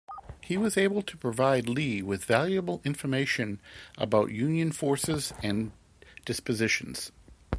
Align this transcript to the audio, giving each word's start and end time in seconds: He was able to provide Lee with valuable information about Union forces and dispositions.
He 0.41 0.57
was 0.57 0.79
able 0.79 1.03
to 1.03 1.15
provide 1.15 1.69
Lee 1.69 2.01
with 2.01 2.25
valuable 2.25 2.81
information 2.83 3.61
about 3.99 4.31
Union 4.31 4.71
forces 4.71 5.31
and 5.43 5.73
dispositions. 6.25 7.11